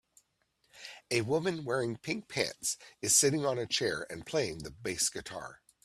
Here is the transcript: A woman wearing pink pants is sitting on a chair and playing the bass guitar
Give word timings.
A 1.11 1.21
woman 1.21 1.63
wearing 1.63 1.95
pink 1.95 2.27
pants 2.27 2.75
is 3.03 3.15
sitting 3.15 3.45
on 3.45 3.59
a 3.59 3.67
chair 3.67 4.07
and 4.09 4.25
playing 4.25 4.63
the 4.63 4.71
bass 4.71 5.09
guitar 5.11 5.61